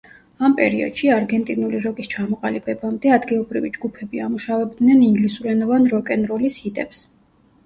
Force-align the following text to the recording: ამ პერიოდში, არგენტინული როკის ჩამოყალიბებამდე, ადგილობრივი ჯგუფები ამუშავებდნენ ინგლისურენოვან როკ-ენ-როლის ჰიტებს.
ამ 0.45 0.53
პერიოდში, 0.59 1.09
არგენტინული 1.15 1.81
როკის 1.83 2.09
ჩამოყალიბებამდე, 2.13 3.11
ადგილობრივი 3.19 3.71
ჯგუფები 3.77 4.23
ამუშავებდნენ 4.29 5.05
ინგლისურენოვან 5.11 5.87
როკ-ენ-როლის 5.95 6.59
ჰიტებს. 6.65 7.05